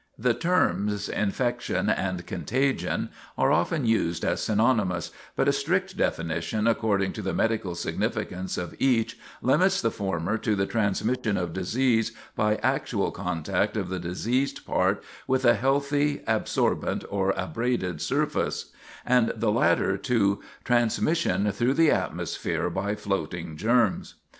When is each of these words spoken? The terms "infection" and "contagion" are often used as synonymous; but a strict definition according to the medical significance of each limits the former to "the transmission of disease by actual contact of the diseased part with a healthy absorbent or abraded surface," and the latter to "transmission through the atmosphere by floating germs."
The 0.17 0.33
terms 0.33 1.07
"infection" 1.09 1.87
and 1.87 2.25
"contagion" 2.25 3.11
are 3.37 3.51
often 3.51 3.85
used 3.85 4.25
as 4.25 4.41
synonymous; 4.41 5.11
but 5.35 5.47
a 5.47 5.53
strict 5.53 5.95
definition 5.95 6.65
according 6.65 7.13
to 7.13 7.21
the 7.21 7.35
medical 7.35 7.75
significance 7.75 8.57
of 8.57 8.73
each 8.79 9.15
limits 9.43 9.79
the 9.79 9.91
former 9.91 10.39
to 10.39 10.55
"the 10.55 10.65
transmission 10.65 11.37
of 11.37 11.53
disease 11.53 12.13
by 12.35 12.55
actual 12.63 13.11
contact 13.11 13.77
of 13.77 13.89
the 13.89 13.99
diseased 13.99 14.65
part 14.65 15.03
with 15.27 15.45
a 15.45 15.53
healthy 15.53 16.23
absorbent 16.25 17.03
or 17.07 17.31
abraded 17.37 18.01
surface," 18.01 18.71
and 19.05 19.31
the 19.35 19.51
latter 19.51 19.97
to 19.99 20.41
"transmission 20.63 21.51
through 21.51 21.75
the 21.75 21.91
atmosphere 21.91 22.71
by 22.71 22.95
floating 22.95 23.55
germs." 23.55 24.15